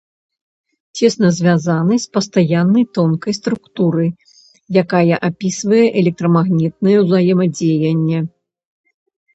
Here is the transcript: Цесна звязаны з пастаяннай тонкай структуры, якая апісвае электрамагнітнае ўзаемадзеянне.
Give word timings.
Цесна 0.99 1.29
звязаны 1.39 1.95
з 2.05 2.09
пастаяннай 2.17 2.85
тонкай 2.99 3.33
структуры, 3.41 4.05
якая 4.83 5.15
апісвае 5.31 5.85
электрамагнітнае 6.03 6.97
ўзаемадзеянне. 7.05 8.19